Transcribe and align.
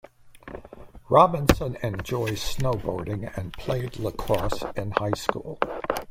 Robinson 1.09 1.75
enjoys 1.83 2.41
snowboarding 2.55 3.31
and 3.37 3.53
played 3.53 3.97
lacrosse 3.99 4.63
in 4.75 4.89
high 4.93 5.11
school. 5.15 5.59